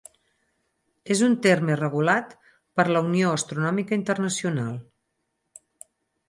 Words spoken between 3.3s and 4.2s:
Astronòmica